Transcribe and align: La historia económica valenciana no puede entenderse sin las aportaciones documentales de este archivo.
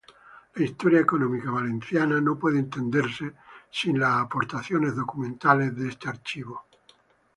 La 0.55 0.65
historia 0.65 0.99
económica 1.01 1.51
valenciana 1.51 2.19
no 2.19 2.35
puede 2.39 2.57
entenderse 2.57 3.33
sin 3.69 3.99
las 3.99 4.21
aportaciones 4.23 4.95
documentales 4.95 5.75
de 5.77 5.89
este 5.89 6.09
archivo. 6.09 6.65